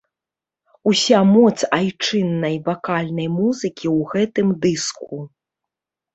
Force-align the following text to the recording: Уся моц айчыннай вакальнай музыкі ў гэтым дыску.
Уся 0.89 1.19
моц 1.33 1.59
айчыннай 1.77 2.57
вакальнай 2.71 3.29
музыкі 3.37 3.87
ў 3.97 4.11
гэтым 4.15 4.47
дыску. 4.67 5.23